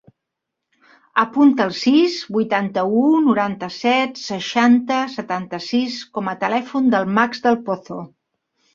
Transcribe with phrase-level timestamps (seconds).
[1.23, 8.05] Apunta el sis, vuitanta-u, noranta-set, seixanta, setanta-sis com a telèfon del Max Del Pozo.